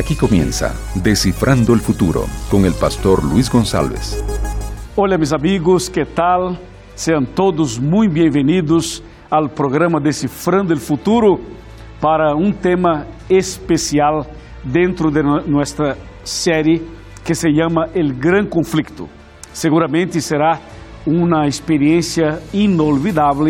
[0.00, 4.24] Aquí comienza Descifrando el Futuro con el pastor Luis González.
[4.96, 6.56] Olá, meus amigos, que tal?
[6.94, 11.38] Sejam todos muito bem-vindos ao programa Decifrando o Futuro
[12.00, 14.24] para um tema especial
[14.64, 16.80] dentro de nossa série
[17.22, 19.06] que se chama El Gran Conflicto.
[19.52, 20.58] Seguramente será
[21.06, 23.48] uma experiência inolvidável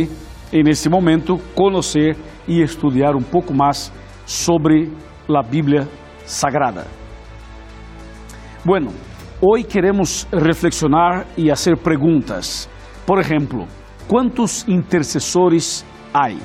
[0.52, 2.16] em nesse momento conhecer
[2.48, 3.92] e estudar um pouco mais
[4.26, 4.90] sobre
[5.28, 5.99] a Bíblia
[6.30, 6.86] Sagrada.
[8.64, 8.92] Bueno,
[9.40, 12.68] hoy queremos reflexionar y hacer preguntas.
[13.04, 13.66] Por ejemplo,
[14.06, 16.38] ¿cuántos intercesores hay?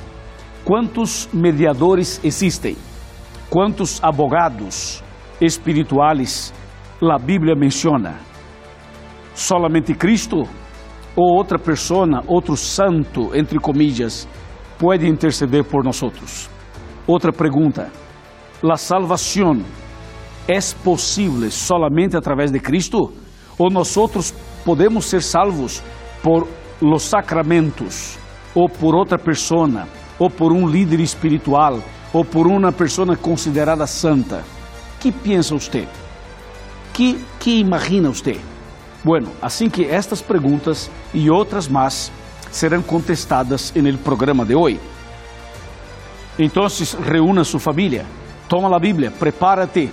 [0.64, 2.76] ¿Cuántos mediadores existen?
[3.48, 5.04] ¿Cuántos abogados
[5.40, 6.52] espirituales
[7.00, 8.16] la Biblia menciona?
[9.36, 10.48] ¿Solamente Cristo
[11.16, 14.28] ou outra persona, outro santo, entre comillas,
[14.80, 16.02] pode interceder por nós?
[17.06, 17.92] Outra pergunta:
[18.64, 19.64] a salvação
[20.48, 23.12] é possível solamente através de Cristo?
[23.58, 23.96] Ou nós
[24.64, 25.82] podemos ser salvos
[26.22, 26.48] por
[26.82, 28.18] los sacramentos,
[28.54, 29.88] ou por outra persona,
[30.20, 31.80] ou por um líder espiritual,
[32.14, 34.44] ou por uma pessoa considerada santa?
[35.00, 35.88] Que pensa você?
[36.94, 38.40] Que, que imagina você?
[39.04, 42.12] Bueno, assim que estas perguntas e outras mais
[42.52, 44.80] serão contestadas no programa de hoje.
[46.40, 46.66] Então,
[47.04, 48.06] reúna sua família,
[48.48, 49.90] toma a Bíblia, prepárate.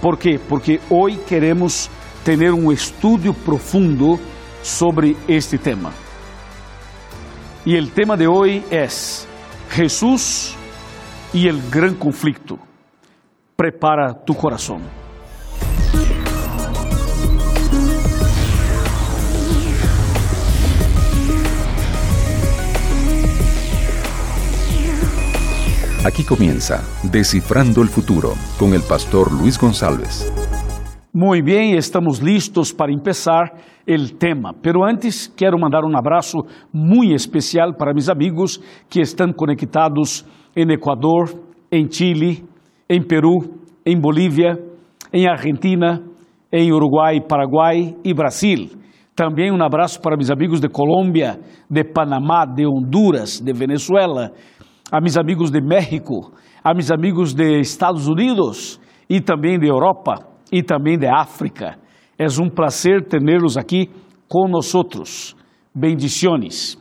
[0.00, 0.38] ¿Por quê?
[0.48, 1.90] Porque hoje queremos
[2.24, 4.18] ter um estudo profundo
[4.62, 5.92] sobre este tema.
[7.64, 8.86] E o tema de hoje é
[9.70, 10.56] Jesus
[11.32, 12.58] e o gran conflicto.
[13.56, 15.01] Prepara tu coração.
[26.04, 30.32] Aquí comienza Descifrando el Futuro con el pastor Luis González.
[31.12, 33.52] Muy bien, estamos listos para empezar
[33.86, 34.52] el tema.
[34.60, 36.38] Pero antes quero mandar um abraço
[36.72, 38.60] muito especial para mis amigos
[38.90, 41.38] que estão conectados em Equador,
[41.70, 42.44] em Chile,
[42.88, 43.38] em Peru,
[43.86, 44.58] em Bolívia,
[45.12, 46.02] em Argentina,
[46.50, 48.70] em Uruguai, Paraguai e Brasil.
[49.14, 51.38] Também um abraço para meus amigos de Colômbia,
[51.70, 54.32] de Panamá, de Honduras, de Venezuela,
[54.92, 56.32] a mis amigos de México,
[56.62, 60.16] a mis amigos de Estados Unidos e também de Europa
[60.52, 61.78] e também de África.
[62.18, 63.88] É um prazer tê-los aqui
[64.28, 65.02] conosco.
[65.74, 66.78] Bendiciones.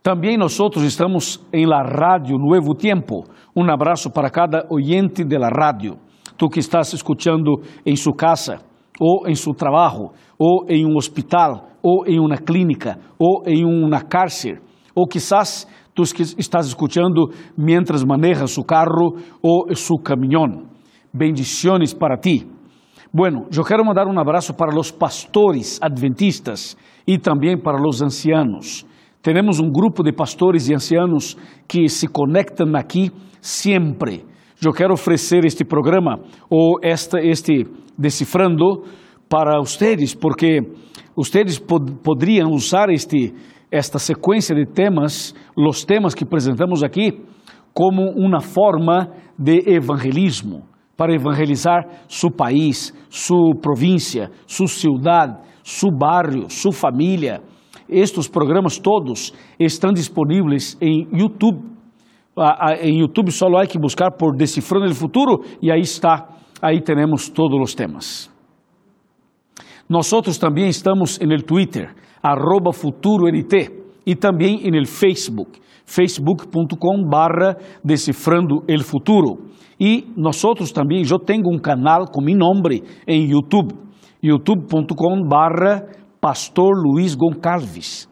[0.00, 3.24] Também nós estamos em la Rádio Nuevo Tiempo.
[3.56, 5.98] Um abraço para cada oyente de la rádio.
[6.36, 8.60] Tu que estás escuchando em sua casa,
[9.00, 14.02] ou em seu trabalho, ou em um hospital, ou em uma clínica, ou em uma
[14.02, 14.58] cárcel,
[14.94, 15.66] ou quizás
[16.14, 20.68] que estás escuchando mientras manejas su carro o su camión.
[21.12, 22.46] Bendiciones para ti.
[23.12, 28.86] Bueno, yo quiero mandar un abrazo para los pastores adventistas y también para los ancianos.
[29.22, 31.36] Tenemos un grupo de pastores y ancianos
[31.66, 33.10] que se conectan aquí
[33.40, 34.24] siempre.
[34.60, 36.18] Eu quero oferecer este programa
[36.50, 37.64] ou esta, este
[37.96, 38.82] decifrando
[39.28, 40.60] para vocês, porque
[41.18, 41.96] vocês pod
[42.52, 43.34] usar este
[43.72, 47.20] esta sequência de temas, os temas que apresentamos aqui,
[47.74, 50.62] como uma forma de evangelismo,
[50.96, 57.42] para evangelizar seu país, sua província, sua cidade, seu barrio, sua família.
[57.88, 61.60] Estes programas todos estão disponíveis em YouTube.
[62.80, 66.28] Em YouTube só há que buscar por Decifrando o Futuro e aí está,
[66.62, 68.37] aí temos todos os temas.
[69.88, 73.70] Nós também estamos no Twitter arroba FuturoNT
[74.04, 79.48] e também em el Facebook, facebook.com barra Decifrando el Futuro.
[79.80, 80.42] E nós
[80.74, 83.74] também, eu tenho um canal com meu nome em YouTube,
[84.22, 85.86] youtube.com barra
[86.20, 88.08] Pastor Luiz Goncalves.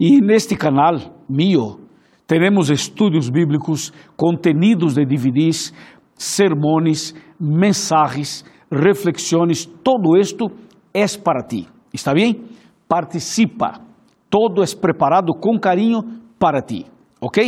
[0.00, 0.96] E neste canal
[1.28, 1.78] mío,
[2.26, 5.72] temos estudos bíblicos, contenidos de DVDs,
[6.16, 10.50] sermões, mensagens, reflexões, todo isto
[10.94, 11.66] é para ti.
[11.92, 12.40] Está bem?
[12.88, 13.80] participa.
[14.28, 16.00] Todo es preparado con cariño
[16.38, 16.86] para ti.
[17.20, 17.38] ¿Ok?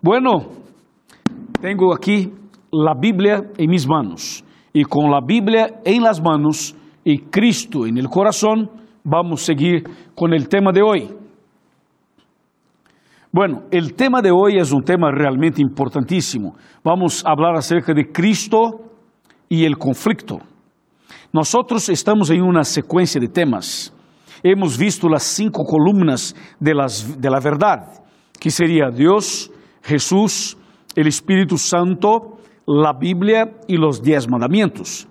[0.00, 0.46] Bueno,
[1.60, 2.32] tengo aquí
[2.70, 4.44] la Biblia en mis manos.
[4.72, 6.74] Y con la Biblia en las manos
[7.04, 8.70] y Cristo en el corazón,
[9.04, 11.10] vamos a seguir con el tema de hoy.
[13.30, 16.54] Bueno, el tema de hoy es un tema realmente importantísimo.
[16.84, 18.80] Vamos a hablar acerca de Cristo
[19.48, 20.38] y el conflicto.
[21.34, 23.92] Nosotros estamos en una secuencia de temas
[24.40, 26.74] hemos visto las cinco columnas de,
[27.18, 27.88] de la verdad,
[28.38, 29.50] que sería Dios,
[29.82, 30.56] Jesús,
[30.94, 35.08] el Espíritu Santo, la Biblia y los diez mandamientos.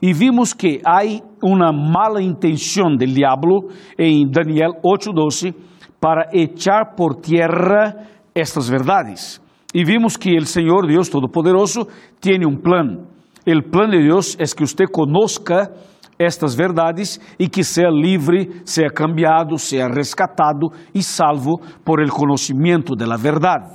[0.00, 3.62] Y vimos que hay una mala intención del diablo
[3.98, 5.54] en Daniel 8:12
[5.98, 7.96] para echar por tierra
[8.32, 9.42] estas verdades.
[9.72, 11.88] Y vimos que el Señor Dios Todopoderoso
[12.20, 13.13] tiene un plan.
[13.46, 15.70] El plan de Dios es que usted conozca
[16.18, 22.94] estas verdades e que seja livre, seja cambiado, seja rescatado e salvo por el conhecimento
[22.94, 23.68] de la verdade.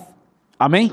[0.58, 0.92] Amém?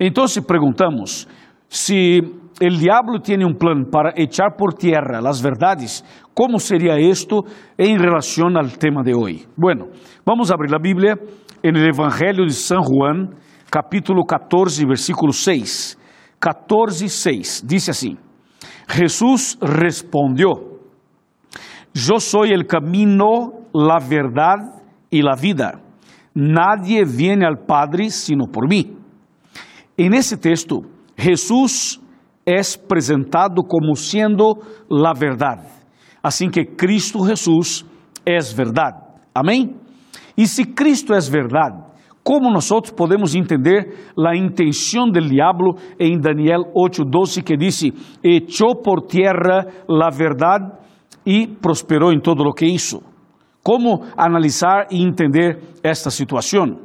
[0.00, 1.28] Então, se perguntamos
[1.68, 2.20] se
[2.60, 7.44] o diabo tem um plano para echar por tierra as verdades, como seria isto
[7.78, 9.46] em relação ao tema de hoje?
[9.56, 9.88] Bueno,
[10.24, 11.14] vamos abrir a Bíblia
[11.62, 13.30] el Evangelho de San Juan,
[13.70, 16.01] capítulo 14, versículo 6.
[16.42, 17.62] 14, 6.
[17.64, 18.18] Dice assim:
[18.88, 20.80] Jesús respondió,
[21.94, 25.80] yo soy el camino, la verdad y la vida.
[26.34, 28.96] Nadie viene al Padre sino por mí.
[29.96, 30.82] En ese texto,
[31.16, 32.00] Jesús
[32.44, 35.64] es presentado como siendo la verdad.
[36.22, 37.86] Así que Cristo Jesús
[38.24, 38.94] es verdad.
[39.32, 39.78] Amén.
[40.34, 41.91] Y si Cristo es verdad,
[42.24, 47.92] como nós podemos entender a intenção do diabo em Daniel 8:12 que disse:
[48.22, 50.70] "Echou por tierra la verdade
[51.26, 53.02] e prosperou em todo o que hizo"?
[53.62, 56.78] Como analisar e entender esta situação?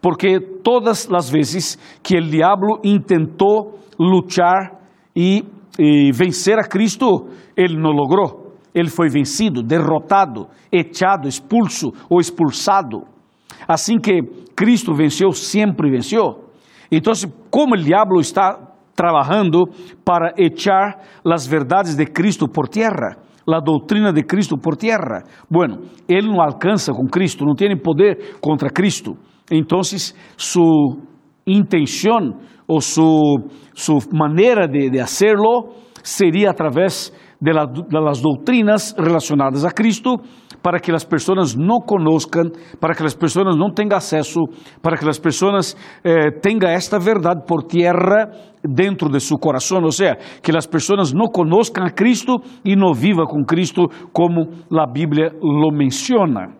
[0.00, 4.78] Porque todas as vezes que o diabo intentou lutar
[5.16, 5.44] e,
[5.78, 8.52] e vencer a Cristo, ele não logrou.
[8.72, 13.17] Ele foi vencido, derrotado, echado, expulso ou expulsado.
[13.66, 14.20] Assim que
[14.54, 16.44] Cristo venceu, sempre venceu.
[16.90, 17.12] Então,
[17.50, 18.58] como o diabo está
[18.94, 19.64] trabalhando
[20.04, 23.16] para echar as verdades de Cristo por tierra,
[23.46, 25.22] a doutrina de Cristo por tierra.
[25.50, 29.16] Bueno, ele não alcança com Cristo, não tem poder contra Cristo.
[29.50, 29.80] Então,
[30.36, 30.96] sua
[31.46, 33.42] intenção ou sua,
[33.74, 35.72] sua maneira de, de hacerlo
[36.02, 40.16] seria através de, de las doutrinas relacionadas a Cristo
[40.62, 42.50] para que as pessoas não conozcan,
[42.80, 44.40] para que as pessoas não tenham acesso,
[44.82, 48.30] para que as pessoas eh, tenham esta verdade por tierra
[48.62, 52.92] dentro de seu coração, ou seja, que as pessoas não conozcan a Cristo e não
[52.92, 56.54] vivam com Cristo como a Bíblia lo menciona.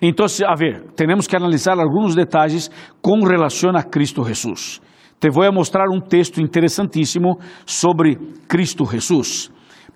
[0.00, 2.70] Então, a ver, temos que analisar alguns detalhes
[3.02, 4.80] com relação a Cristo Jesus.
[5.20, 8.16] Te vou mostrar um texto interessantíssimo sobre
[8.48, 9.53] Cristo Jesus.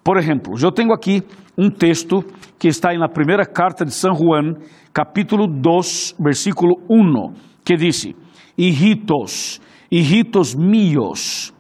[0.09, 1.23] Por exemplo, eu tenho aqui
[1.55, 2.25] um texto
[2.59, 4.55] que está na primeira carta de São Juan,
[4.91, 8.09] capítulo 2, versículo 1, que diz:
[8.57, 9.61] Hijitos,
[9.93, 11.53] hijitos míos,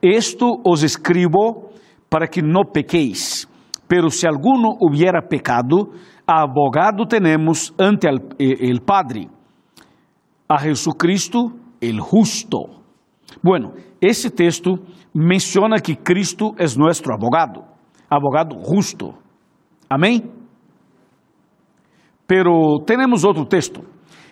[0.00, 1.68] esto os escribo
[2.08, 3.46] para que não pequeis.
[3.86, 5.90] Pero se alguno hubiera pecado,
[6.26, 9.28] abogado tenemos ante el, el Padre,
[10.48, 12.70] a Jesucristo el justo.
[13.42, 14.78] Bueno, esse texto
[15.12, 17.71] menciona que Cristo é nosso abogado
[18.16, 19.14] abogado justo.
[19.88, 20.30] Amém?
[22.26, 23.80] Pero temos outro texto.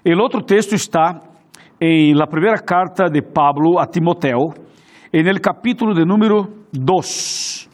[0.04, 1.20] O outro texto está
[1.80, 4.52] em la primeira carta de Pablo a Timoteo,
[5.12, 7.68] en el capítulo de número 2.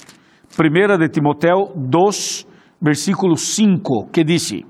[0.57, 2.47] Primeira de Timoteo 2,
[2.81, 4.65] versículo 5, que diz: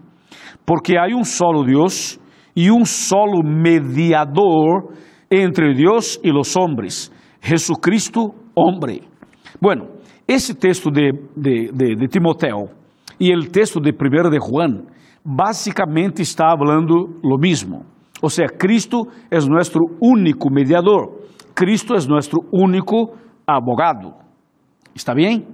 [0.64, 2.18] Porque há um solo Deus
[2.54, 4.94] e um solo mediador
[5.30, 9.02] entre Deus e os homens, Jesucristo, homem.
[9.60, 9.95] Bueno,
[10.26, 12.68] esse texto de, de, de, de Timoteo
[13.18, 14.84] e o texto de 1 de Juan
[15.24, 17.84] basicamente está falando lo mesmo.
[18.22, 21.26] Ou seja, Cristo é nosso único mediador.
[21.54, 23.14] Cristo é nosso único
[23.46, 24.14] abogado.
[24.94, 25.46] ¿Está bem?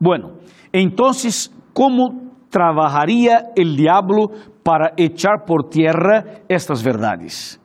[0.00, 0.34] Bueno,
[0.72, 4.30] entonces, ¿cómo trabajaría el diablo
[4.62, 7.60] para echar por tierra estas verdades?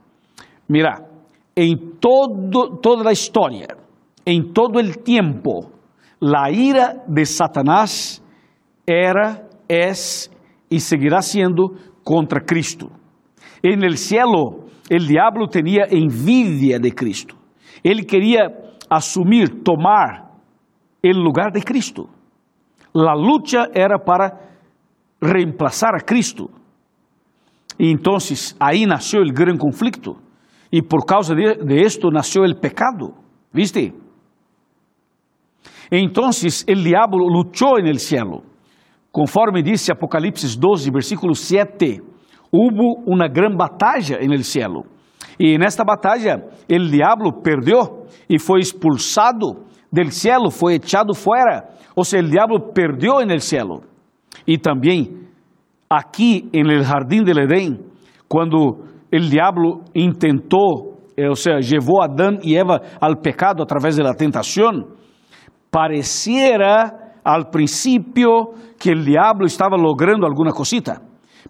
[0.68, 1.08] Mira,
[1.56, 3.68] em todo, toda a história,
[4.26, 5.72] em todo el tiempo,
[6.22, 8.24] La ira de Satanás
[8.86, 10.32] era, es
[10.70, 11.72] y seguirá siendo
[12.04, 12.92] contra Cristo.
[13.64, 17.36] En el cielo, el diablo tenía envidia de Cristo.
[17.84, 18.52] Ele queria
[18.88, 20.30] assumir, tomar
[21.02, 22.08] el lugar de Cristo.
[22.94, 24.38] La lucha era para
[25.20, 26.52] reemplazar a Cristo.
[27.80, 28.18] E então
[28.60, 30.18] aí nasceu o grande conflito.
[30.72, 33.16] E por causa de, de esto nasceu o pecado.
[33.52, 33.92] ¿Viste?
[35.90, 38.44] Entonces el diablo luchó en el cielo.
[39.12, 42.02] Conforme dice Apocalipsis 12, versículo 7,
[42.52, 44.84] hubo una gran batalla en el cielo.
[45.38, 51.70] Y en esta batalla el diablo perdió y fue expulsado del cielo, fue echado fuera.
[51.96, 53.82] O sea, el diablo perdió en el cielo.
[54.46, 55.30] Y también
[55.90, 57.86] aquí en el jardín del Edén,
[58.28, 60.92] cuando el diablo intentó
[61.22, 64.88] eh, o sea, llevó a Adán Eva al pecado a través de la tentación,
[65.72, 71.02] pareciera al principio que el diablo estaba logrando alguna cosita.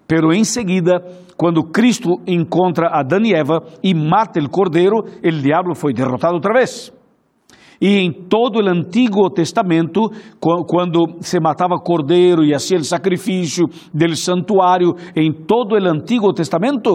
[0.08, 1.01] Pero enseguida,
[1.36, 6.54] quando Cristo encontra Adão e Eva e mata o cordeiro, o diabo foi derrotado outra
[6.54, 6.94] vez.
[7.80, 10.01] E em todo o Antigo Testamento,
[10.40, 16.92] quando se matava cordeiro e hacía o sacrifício del santuário, em todo o Antigo Testamento,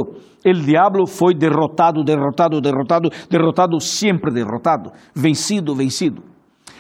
[0.47, 6.36] o diabo foi derrotado, derrotado, derrotado, derrotado, sempre derrotado, vencido, vencido.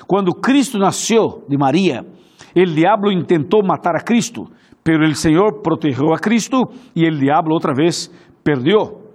[0.07, 2.05] Quando Cristo nasceu de Maria,
[2.55, 4.47] o diabo tentou matar a Cristo,
[4.83, 8.11] pero el Señor protegió a Cristo y el diablo otra vez
[8.43, 9.07] perdió.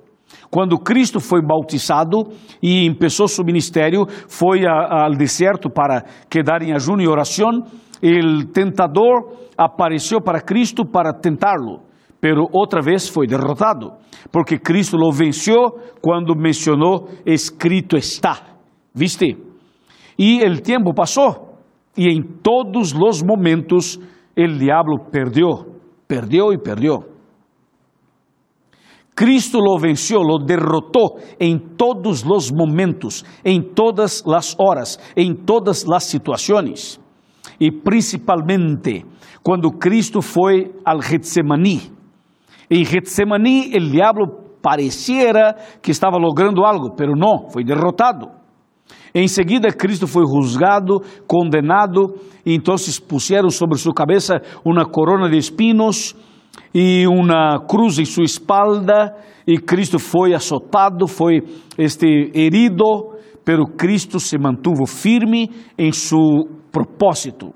[0.50, 2.30] Quando Cristo foi bautizado
[2.62, 7.64] e começou seu ministério, foi ao deserto para quedar em ajuno e oração.
[8.04, 11.82] O tentador apareceu para Cristo para tentá-lo,
[12.20, 13.94] pero outra vez foi derrotado,
[14.32, 18.58] porque Cristo lo venceu quando mencionou: escrito está.
[18.94, 19.50] ¿Viste?
[20.18, 21.58] E o tempo passou,
[21.98, 24.00] e em todos os momentos
[24.36, 25.65] el diablo perdió,
[26.08, 27.12] perdió y perdió.
[29.13, 35.86] Cristo lo venció, lo derrotó en todos los momentos, en todas las horas, en todas
[35.88, 37.00] las situaciones.
[37.60, 39.06] Y principalmente
[39.44, 41.82] cuando Cristo fue al Getsemaní.
[42.70, 44.25] En Getsemaní el diablo
[44.62, 48.40] pareciera que estaba logrando algo, pero no, fue derrotado.
[49.13, 52.15] Em seguida, Cristo foi juzgado, condenado,
[52.46, 52.75] e então
[53.08, 56.15] puseram sobre sua cabeça uma corona de espinos
[56.74, 59.13] e uma cruz em sua espalda,
[59.46, 61.41] e Cristo foi azotado, foi
[61.77, 67.53] este herido, pero Cristo se mantuvo firme em seu propósito.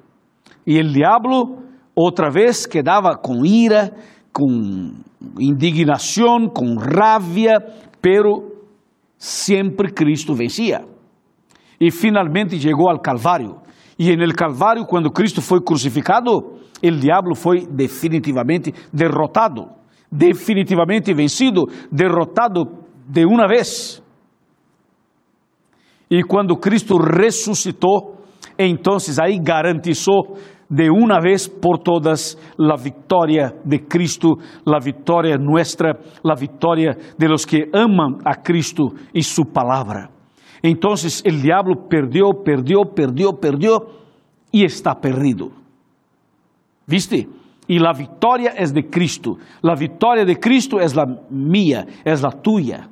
[0.68, 1.60] E o diabo,
[1.96, 3.94] outra vez, quedava com ira,
[4.34, 4.92] com
[5.40, 7.60] indignação, com rabia,
[8.02, 8.52] pero
[9.18, 10.95] sempre Cristo vencia
[11.80, 13.62] e finalmente chegou ao Calvário.
[13.98, 19.68] E en el Calvário, quando Cristo foi crucificado, o diabo foi definitivamente derrotado,
[20.12, 24.04] definitivamente vencido, derrotado de uma vez.
[26.10, 28.18] E quando Cristo ressuscitou,
[28.60, 30.38] então aí garantizou
[30.70, 37.28] de uma vez por todas a vitória de Cristo, a vitória nuestra, a vitória de
[37.28, 40.15] los que amam a Cristo e su palavra.
[40.62, 43.88] Entonces el diablo perdió, perdió, perdió, perdió
[44.52, 45.50] y está perdido.
[46.88, 47.28] ¿Viste?
[47.68, 49.38] Y la victoria es de Cristo.
[49.62, 52.88] La victoria de Cristo es la mía, es la tuya.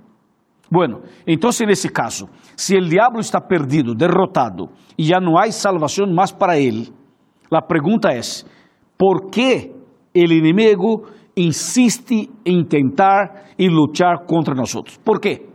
[0.70, 5.52] Bueno, entonces en ese caso, si el diablo está perdido, derrotado y ya no hay
[5.52, 6.90] salvación más para él,
[7.52, 8.48] la pregunta es,
[8.98, 9.72] ¿por qué
[10.12, 11.04] el enemigo
[11.36, 15.00] insiste en intentar y luchar contra nosotros?
[15.04, 15.53] ¿Por qué?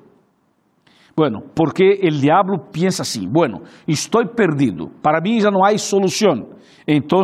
[1.19, 6.47] Bueno, porque o diabo pensa assim: bueno, estou perdido, para mim já não há solução,
[6.87, 7.23] então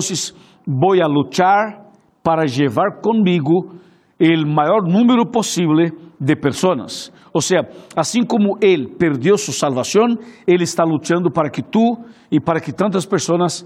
[0.67, 3.71] vou a lutar para levar comigo
[4.19, 5.77] o maior número possível
[6.21, 7.13] de pessoas.
[7.33, 7.63] Ou seja,
[7.97, 11.97] assim como ele perdeu sua salvação, ele está lutando para que tu
[12.33, 13.65] e para que tantas pessoas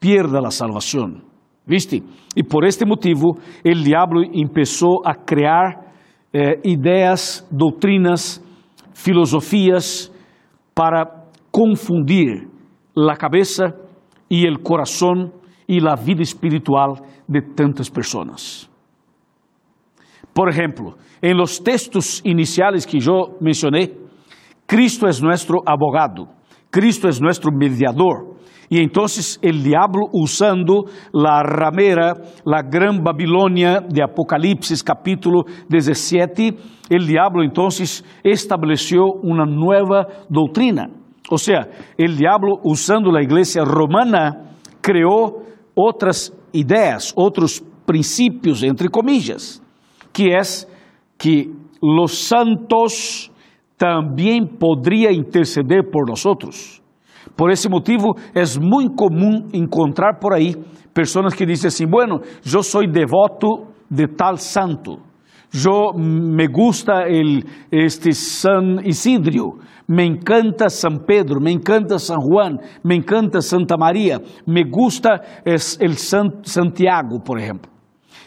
[0.00, 1.20] pierdan a salvação.
[1.66, 2.02] ¿Viste?
[2.34, 5.92] E por este motivo, o diabo começou a criar
[6.32, 8.47] eh, ideias, doutrinas,
[8.98, 10.12] filosofías
[10.74, 12.48] para confundir
[12.94, 13.76] la cabeza
[14.28, 15.32] y el corazón
[15.68, 16.94] y la vida espiritual
[17.28, 18.68] de tantas personas.
[20.32, 23.92] Por ejemplo, en los textos iniciales que yo mencioné,
[24.66, 26.28] Cristo es nuestro abogado,
[26.70, 28.36] Cristo es nuestro mediador,
[28.70, 36.54] e então o diabo usando la ramera, la gran Babilônia de Apocalipse capítulo 17,
[36.90, 37.68] o diabo então
[38.22, 40.90] estabeleceu uma nova doutrina.
[41.30, 49.62] Ou seja, o diabo usando a igreja romana criou outras ideias, outros princípios, entre comillas,
[50.12, 50.40] que é
[51.16, 51.50] que
[51.82, 53.30] los santos
[53.78, 56.82] também poderiam interceder por nós.
[57.36, 60.54] Por esse motivo, é muito comum encontrar por aí
[60.92, 64.98] pessoas que dizem assim: Bueno, eu sou devoto de tal santo,
[65.54, 72.58] eu me gusta el, este San Isidro, me encanta San Pedro, me encanta San Juan,
[72.84, 77.77] me encanta Santa Maria, me gusta es el San, Santiago, por exemplo.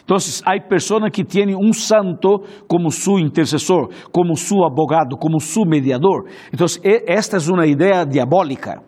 [0.04, 5.64] Então, há pessoas que têm um santo como seu intercessor, como seu abogado, como seu
[5.64, 6.28] mediador.
[6.52, 6.66] Então,
[7.06, 8.82] esta é uma ideia diabólica.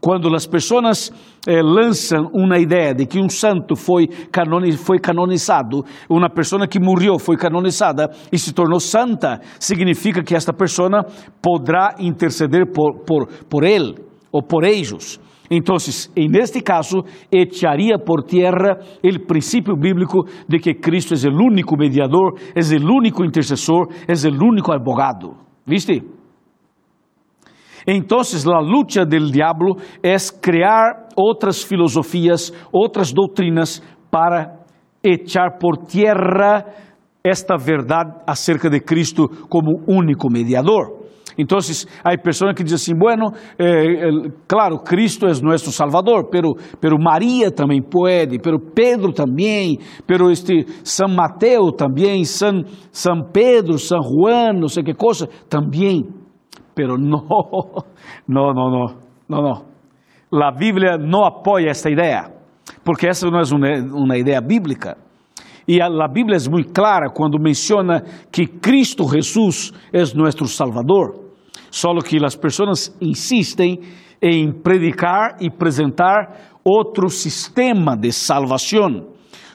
[0.00, 1.12] Quando as pessoas
[1.46, 6.78] eh, lançam uma ideia de que um santo foi, canoni foi canonizado, uma pessoa que
[6.78, 11.04] morreu foi canonizada e se tornou santa, significa que esta pessoa
[11.42, 13.96] poderá interceder por, por, por ele
[14.30, 15.18] ou por eles.
[15.50, 15.76] Então,
[16.14, 21.76] en este caso, echaria por tierra o princípio bíblico de que Cristo é o único
[21.76, 25.36] mediador, é o único intercessor, é o único abogado.
[25.66, 26.02] ¿Viste?
[27.86, 34.64] Entonces, la lucha del diablo es crear otras filosofías, otras doctrinas para
[35.02, 36.66] echar por tierra
[37.22, 40.97] esta verdade acerca de Cristo como único mediador.
[41.38, 41.58] Então,
[42.02, 44.10] há pessoas que dizem assim, bueno, eh,
[44.48, 50.66] claro, Cristo é nosso Salvador, pero, pero Maria também pode, pero Pedro também, pero este
[50.82, 56.08] São Mateus também, São, São Pedro, São Juan, não sei que coisa, também.
[56.74, 57.22] Pero no,
[58.26, 58.86] no, no, no,
[59.28, 59.64] no,
[60.32, 60.50] no.
[60.50, 62.32] Bíblia não apoia esta ideia,
[62.84, 64.96] porque essa não é uma, uma ideia bíblica.
[65.68, 68.02] E a, a Bíblia é muito clara quando menciona
[68.32, 71.27] que Cristo Jesus é nosso Salvador.
[71.70, 73.80] Só que as pessoas insistem
[74.20, 79.08] em predicar e apresentar outro sistema de salvação,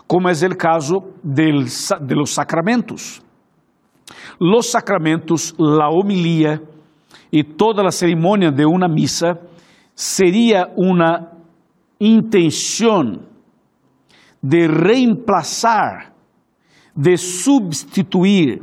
[0.08, 3.22] como é o caso de los sacramentos.
[4.40, 6.62] Los sacramentos, la homilia,
[7.32, 9.40] e toda a cerimônia de uma missa
[9.96, 11.32] seria uma
[12.00, 13.22] intenção
[14.42, 16.14] de reemplazar,
[16.96, 18.62] de substituir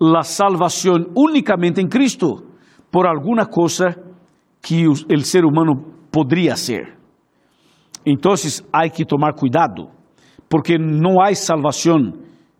[0.00, 2.44] a salvação unicamente em Cristo
[2.90, 3.96] por alguma coisa
[4.62, 6.96] que o ser humano poderia ser.
[8.06, 8.32] Então,
[8.72, 9.88] há que tomar cuidado,
[10.48, 12.12] porque não há salvação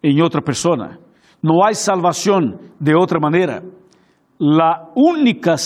[0.03, 0.99] em outra pessoa,
[1.43, 3.63] não há salvação de outra maneira
[4.41, 5.57] la única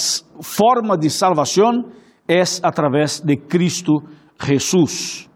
[0.40, 1.84] forma de salvação
[2.26, 4.02] é através de Cristo
[4.40, 5.28] Jesús.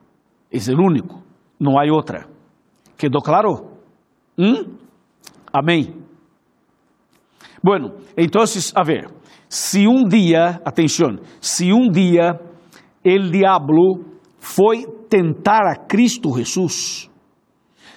[0.51, 1.23] É o único,
[1.61, 2.27] não há outra.
[2.97, 3.73] ¿Quedou claro?
[4.39, 4.77] ¿Mm?
[5.53, 6.06] Amém.
[7.67, 8.45] Bueno, então,
[8.77, 9.11] a ver,
[9.49, 12.39] se um dia, atenção, se um dia
[13.05, 14.05] el diablo
[14.39, 17.11] foi tentar a Cristo Jesús,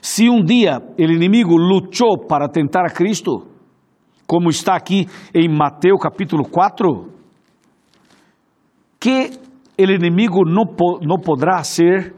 [0.02, 3.46] se um dia o inimigo lutou para tentar a Cristo,
[4.26, 5.06] como está aqui
[5.36, 7.08] em Mateus capítulo 4,
[9.00, 9.30] que
[9.78, 10.64] o inimigo não,
[11.04, 12.16] não poderá ser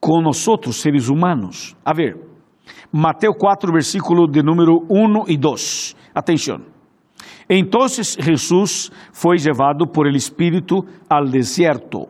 [0.00, 1.76] com nós, seres humanos.
[1.84, 2.18] A ver,
[2.90, 6.01] Mateus 4, versículo de número 1 e 2.
[6.14, 6.60] Atenção.
[7.48, 12.08] Então Jesus foi levado por el Espírito al deserto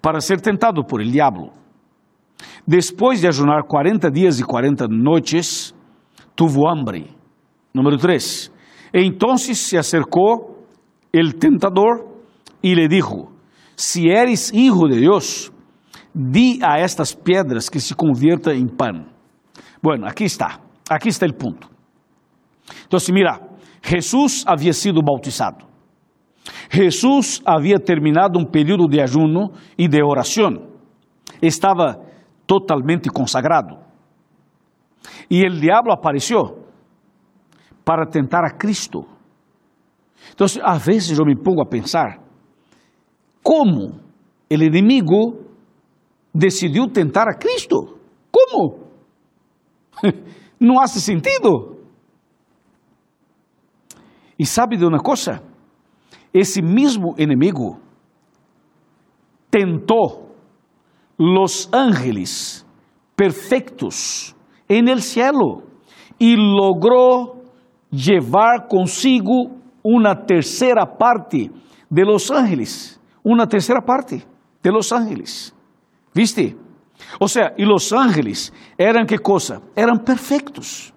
[0.00, 1.52] para ser tentado por el diablo.
[2.66, 5.74] Depois de ajunar 40 dias e 40 noites,
[6.36, 7.08] tuvo hambre.
[7.74, 8.52] Número 3.
[8.92, 10.66] Entonces se acercou
[11.12, 12.06] el tentador
[12.62, 13.32] e le dijo,
[13.76, 15.52] si eres hijo de Dios,
[16.14, 19.06] di a estas piedras que se convierta em pan.
[19.80, 21.77] Bueno, aqui está, aqui está o ponto.
[22.86, 23.40] Então, mira,
[23.82, 25.66] Jesus havia sido bautizado.
[26.70, 30.68] Jesus havia terminado um período de ajuno e de oração.
[31.40, 32.00] Estava
[32.46, 33.78] totalmente consagrado.
[35.30, 36.64] E o diabo apareceu
[37.84, 39.04] para tentar a Cristo.
[40.32, 42.18] Então, às vezes eu me pongo a pensar
[43.42, 44.00] como
[44.50, 45.44] o inimigo
[46.34, 47.98] decidiu tentar a Cristo.
[48.30, 48.88] Como?
[50.60, 51.77] Não faz sentido.
[54.38, 55.42] E sabe de uma coisa?
[56.32, 57.80] Esse mesmo inimigo
[59.50, 60.36] tentou
[61.18, 62.64] os ángeles
[63.16, 64.36] perfeitos
[64.68, 65.64] en el cielo
[66.20, 67.42] e logrou
[67.90, 71.50] llevar consigo uma terceira parte
[71.90, 74.24] de los ángeles, uma terceira parte
[74.62, 75.54] de los ángeles.
[76.14, 76.56] ¿Viste?
[77.18, 79.62] O sea, e los ángeles eran que cosa?
[79.74, 80.92] Eran perfectos.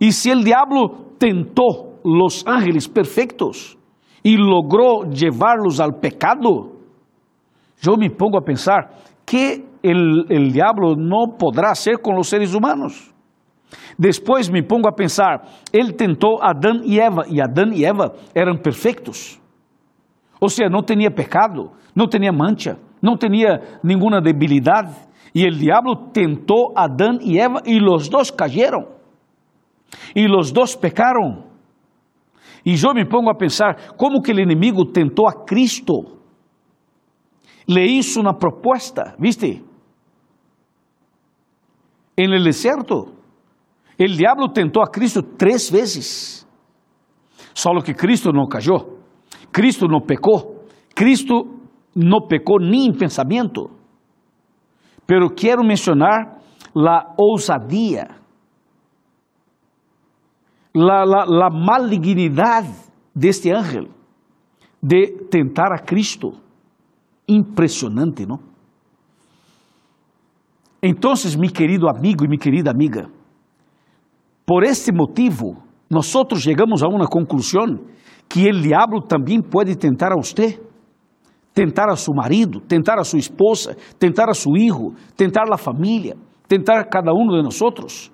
[0.00, 3.78] E se el diablo tentó los ángeles perfectos
[4.22, 6.72] e logró llevarlos al pecado,
[7.80, 8.90] yo me pongo a pensar
[9.24, 13.10] que el, el diablo no podrá hacer con los seres humanos.
[13.96, 18.56] Depois me pongo a pensar, ele tentou Adão e Eva, e Adão e Eva eram
[18.56, 19.40] perfeitos.
[20.40, 24.94] Ou seja, não tinha pecado, não tinha mancha, não tinha nenhuma debilidade.
[25.34, 28.86] E o diabo tentou Adão e Eva e os dois cayeron.
[30.14, 31.49] E os dois pecaram.
[32.64, 36.18] E eu me pongo a pensar, como que o inimigo tentou a Cristo?
[37.66, 39.62] Le hizo uma proposta, ¿viste?
[42.16, 43.14] En el desierto.
[43.96, 46.46] El diablo tentou a Cristo três vezes.
[47.54, 48.86] Só que Cristo não cayó,
[49.52, 51.60] Cristo não pecou, Cristo
[51.94, 53.70] no pecou ni em pensamento.
[55.06, 56.38] Pero quero mencionar
[56.74, 58.19] a ousadia,
[60.74, 62.72] a, a, a malignidade
[63.14, 63.88] deste ángel
[64.82, 66.32] de tentar a Cristo.
[67.28, 68.38] Impressionante, não?
[70.82, 73.10] Então, meu querido amigo e minha querida amiga,
[74.46, 77.78] por este motivo, nós chegamos a uma conclusão
[78.28, 80.58] que o diabo também pode tentar a você,
[81.52, 86.16] tentar a seu marido, tentar a sua esposa, tentar a seu filho, tentar a família,
[86.48, 88.10] tentar a cada um de nós.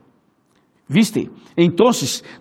[0.88, 1.28] ¿Viste?
[1.56, 1.90] Então,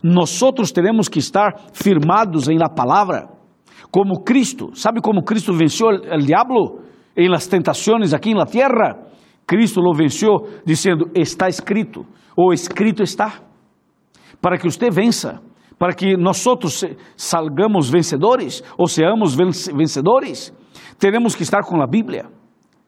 [0.04, 0.40] nós
[0.72, 3.28] temos que estar firmados em la palavra,
[3.92, 4.70] como Cristo.
[4.76, 6.82] ¿Sabe como Cristo venceu o diabo
[7.18, 9.00] em las tentações aqui na terra?
[9.48, 12.06] Cristo lo venceu dizendo: Está escrito,
[12.36, 13.42] ou escrito está.
[14.40, 15.42] Para que você vença,
[15.80, 16.44] para que nós
[17.16, 20.54] salgamos vencedores, ou seamos vencedores,
[21.00, 22.26] teremos que estar com a Bíblia,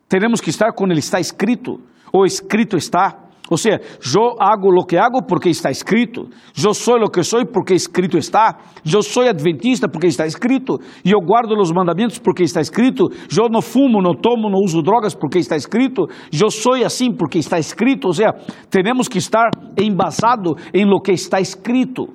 [0.07, 1.79] teremos que estar com ele está escrito,
[2.13, 3.26] ou escrito está.
[3.49, 3.79] Ou seja,
[4.13, 6.27] eu hago lo que hago porque está escrito.
[6.57, 8.57] Eu sou lo que sou porque escrito está.
[8.85, 10.79] Eu sou adventista porque está escrito.
[11.03, 13.09] E eu guardo os mandamentos porque está escrito.
[13.35, 16.07] Eu não fumo, não tomo, não uso drogas porque está escrito.
[16.31, 18.07] Eu sou assim porque está escrito.
[18.07, 18.33] Ou seja,
[18.69, 22.07] temos que estar embasado em lo que está escrito.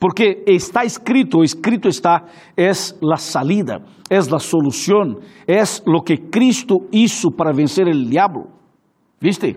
[0.00, 2.24] Porque está escrito, o escrito está,
[2.56, 8.48] é a salida, é a solução, é lo que Cristo hizo para vencer o diabo.
[9.20, 9.56] ¿Viste?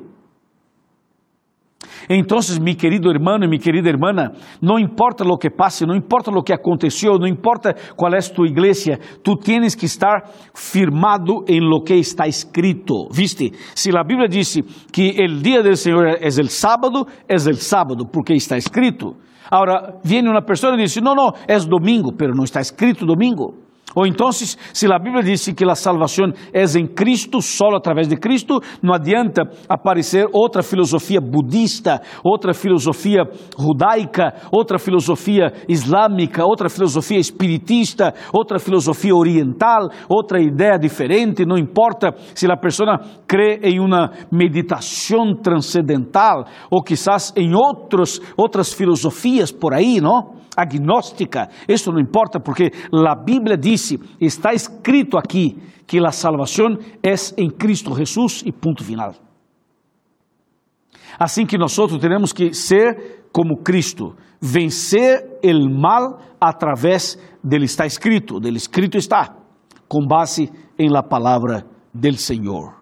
[2.10, 4.12] Então, meu querido irmão e minha querida irmã,
[4.62, 8.46] não importa o que passe, não importa o que aconteceu, não importa qual é tu
[8.46, 13.08] igreja, tu tienes que estar firmado em lo que está escrito.
[13.12, 13.52] ¿Viste?
[13.74, 18.06] Se a Bíblia disse que o dia do Senhor é o sábado, é o sábado,
[18.06, 19.16] porque está escrito.
[19.50, 23.65] Agora, vem uma pessoa e diz: Não, não, é domingo, pero não está escrito domingo.
[23.94, 24.58] Ou então, se
[24.92, 29.44] a Bíblia diz que a salvação é em Cristo, só através de Cristo, não adianta
[29.70, 33.24] aparecer outra filosofia budista, outra filosofia
[33.58, 42.14] judaica, outra filosofia islâmica, outra filosofia espiritista, outra filosofia oriental, outra ideia diferente, não importa
[42.34, 49.74] se a pessoa crê em uma meditação transcendental ou quizás em outros, outras filosofias por
[49.74, 50.36] aí, não?
[50.56, 57.14] agnóstica, isso não importa porque a Bíblia disse, está escrito aqui que a salvação é
[57.38, 59.14] em Cristo Jesus e ponto final.
[61.20, 68.40] Assim que nós temos que ser como Cristo, vencer o mal através del está escrito,
[68.40, 69.36] del escrito está,
[69.88, 72.76] com base em la palavra del Senhor.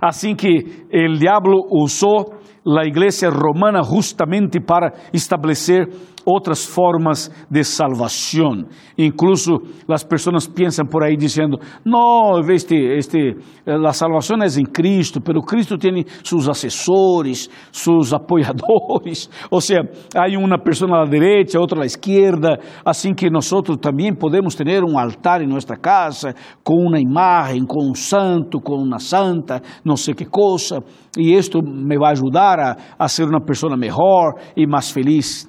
[0.00, 2.34] Assim que o diabo usou
[2.66, 5.88] a igreja romana justamente para estabelecer
[6.26, 8.66] outras formas de salvação.
[8.98, 9.58] Incluso
[9.88, 15.40] as pessoas pensam por aí dizendo: não, este, este, a salvação é em Cristo, pero
[15.40, 19.30] Cristo tem seus assessores, seus apoiadores.
[19.50, 19.82] Ou seja,
[20.14, 23.48] há uma pessoa à direita, outra à esquerda, assim que nós
[23.80, 26.34] também podemos ter um altar em nossa casa
[26.64, 30.82] com uma imagem, com um santo, com uma santa, não sei que coisa,
[31.16, 35.48] e isto me vai ajudar a, a ser uma pessoa melhor e mais feliz.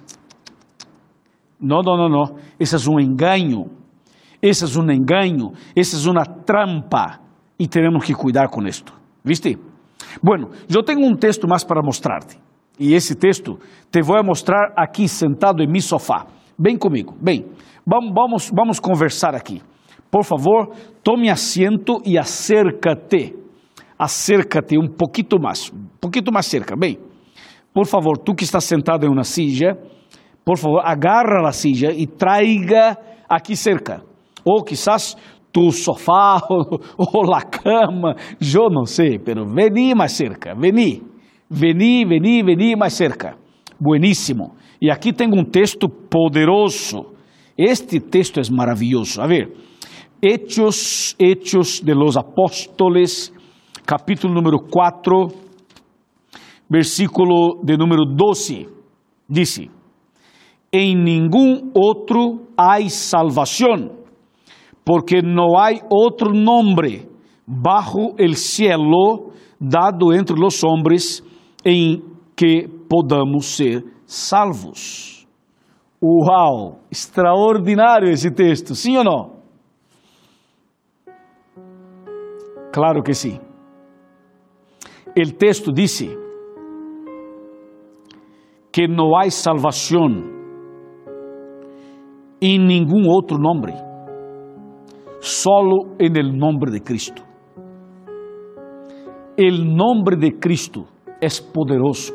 [1.59, 2.35] Não, não, não, não.
[2.59, 3.71] Esse é um engano.
[4.41, 5.53] Esse é um engano.
[5.75, 7.19] Esse é uma trampa.
[7.59, 8.93] E temos que cuidar com isto.
[9.23, 9.57] ¿Viste?
[10.21, 12.37] Bueno, eu tenho um texto mais para mostrar-te.
[12.79, 13.57] E esse texto
[13.91, 16.27] te vou mostrar aqui sentado em meu sofá.
[16.57, 17.45] Vem comigo, bem.
[17.85, 19.61] Vamos, vamos, conversar aqui.
[20.11, 23.33] Por favor, tome assento e acércate.
[23.97, 26.75] Acércate um pouquinho mais, um pouquinho mais cerca.
[26.75, 26.99] Bem,
[27.73, 29.77] por favor, tu que estás sentado em uma silla,
[30.47, 34.01] por favor, agarra a silla e traiga aqui cerca.
[34.45, 35.17] Ou quizás
[35.51, 41.03] tu sofá ou, ou a cama, eu não sei, pero vení mais cerca, vení,
[41.49, 43.35] vení, vení, vení mais cerca.
[43.77, 44.53] Bueníssimo.
[44.81, 47.07] E aqui tenho um texto poderoso.
[47.57, 49.21] Este texto é maravilhoso.
[49.21, 49.51] A ver,
[50.21, 53.33] Hechos, Hechos de los Apóstoles,
[53.85, 55.27] capítulo número 4,
[56.69, 58.65] versículo de número 12.
[59.29, 59.69] Dice,
[60.71, 63.91] em nenhum outro há salvação,
[64.83, 67.07] porque não há outro nome
[67.45, 71.23] bajo el cielo dado entre los hombres
[71.65, 72.03] em
[72.35, 75.25] que podamos ser salvos.
[76.03, 79.37] Uau, extraordinário esse texto, sim ou não?
[82.71, 83.39] Claro que sim.
[85.17, 85.99] O texto diz
[88.71, 90.36] que não há salvação
[92.41, 93.73] em nenhum outro nome.
[95.19, 97.23] solo en el nombre de Cristo.
[99.35, 100.85] El nombre de Cristo
[101.19, 102.13] es poderoso.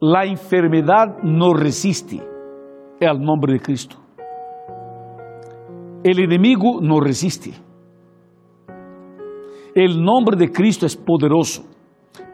[0.00, 2.20] La enfermedad no resiste
[3.00, 3.96] al nombre de Cristo.
[6.04, 7.52] El enemigo no resiste.
[9.74, 11.64] El nombre de Cristo es poderoso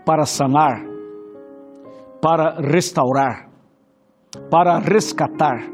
[0.04, 0.84] para sanar,
[2.20, 3.48] para restaurar,
[4.50, 5.70] para rescatar,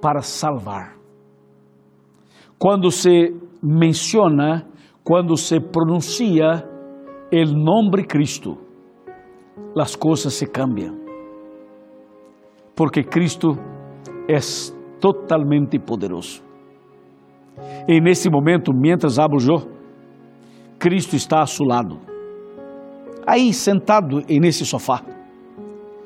[0.00, 0.96] para salvar.
[2.58, 4.66] Quando se menciona,
[5.04, 6.64] quando se pronuncia
[7.32, 8.56] o nome Cristo,
[9.78, 10.96] as coisas se cambiam.
[12.74, 13.56] Porque Cristo
[14.28, 14.38] é
[15.00, 16.42] totalmente poderoso.
[17.88, 19.68] E nesse momento, mientras hablo yo,
[20.78, 21.98] Cristo está a su lado.
[23.26, 25.02] Aí, sentado nesse sofá,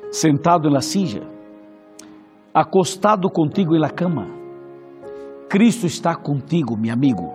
[0.09, 1.27] sentado na silla,
[2.53, 4.41] acostado contigo na cama
[5.51, 7.29] Cristo está contigo, meu amigo.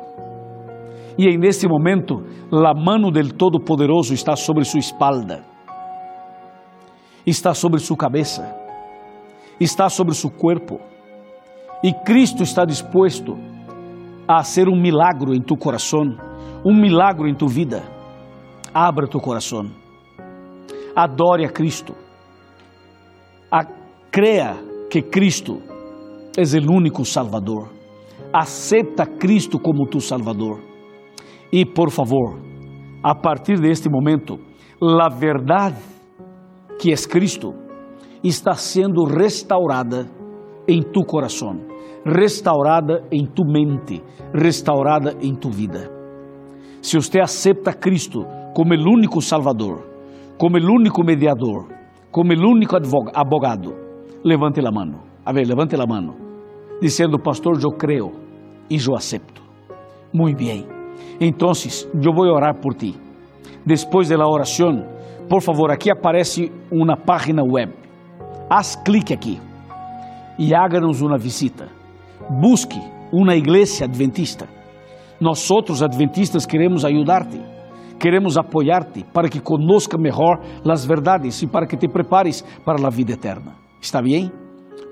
[1.18, 5.44] E em nesse momento, a mão del Todo-Poderoso está sobre sua espalda,
[7.26, 8.57] está sobre sua cabeça,
[9.61, 10.81] está sobre seu corpo.
[11.85, 13.37] E Cristo está disposto
[14.26, 16.16] a ser um milagro em tu coração,
[16.64, 17.83] um milagro em tu vida.
[18.72, 19.70] Abra tu coração,
[20.94, 21.94] adore a Cristo,
[23.50, 23.62] a,
[24.11, 24.57] creia
[24.90, 25.61] que Cristo
[26.37, 27.77] é o único Salvador
[28.33, 30.61] acepta Cristo como tu Salvador.
[31.53, 32.38] E, por favor,
[33.03, 34.38] a partir deste momento,
[34.81, 35.79] a verdade
[36.79, 37.55] que é Cristo
[38.22, 40.07] está sendo restaurada
[40.68, 41.61] em tu coração,
[42.05, 44.03] restaurada em tu mente,
[44.35, 45.90] restaurada em tu vida.
[46.83, 49.83] Se você acepta Cristo como o único Salvador,
[50.37, 51.68] como o único mediador,
[52.11, 52.77] como o único
[53.14, 53.86] abogado,
[54.24, 55.00] levante a mão.
[55.24, 56.26] A ver, levante a mão
[56.81, 58.12] dizendo, pastor, eu creio
[58.68, 59.42] e eu acepto.
[60.12, 60.66] Muito bem.
[61.20, 61.52] Então,
[61.94, 62.94] eu vou orar por ti.
[63.64, 64.87] Depois da oração,
[65.29, 67.72] por favor, aqui aparece uma página web.
[68.48, 69.40] Haz clique aqui
[70.38, 71.68] e háganos uma visita.
[72.40, 72.81] Busque
[73.12, 74.48] uma igreja adventista.
[75.20, 77.40] Nós outros adventistas queremos ajudar-te,
[77.98, 82.90] queremos apoiar-te para que conozca melhor as verdades e para que te prepares para a
[82.90, 83.65] vida eterna.
[83.87, 84.33] ¿Está bem?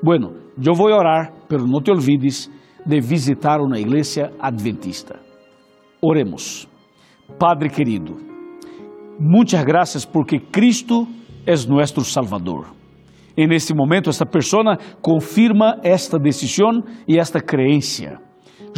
[0.00, 2.48] Bueno, eu vou orar, pero não te olvides
[2.86, 5.18] de visitar uma igreja adventista.
[6.00, 6.68] Oremos.
[7.36, 8.16] Padre querido,
[9.18, 11.08] muitas graças porque Cristo
[11.44, 12.68] é nosso Salvador.
[13.36, 18.20] E nesse momento, esta pessoa confirma esta decisão e esta crença.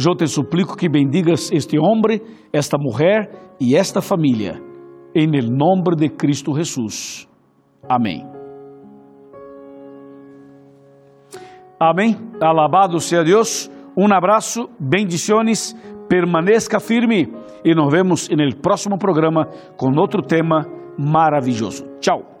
[0.03, 2.19] Eu te suplico que bendigas este homem,
[2.51, 4.59] esta mulher e esta família,
[5.13, 7.27] em nome de Cristo Jesus.
[7.87, 8.36] Amém.
[11.79, 12.17] Amém.
[12.41, 13.71] Alabado seja Deus.
[13.97, 15.73] Um abraço, bendiciones,
[16.07, 20.65] permaneça firme e nos vemos no próximo programa com outro tema
[20.97, 21.85] maravilhoso.
[21.99, 22.36] Tchau.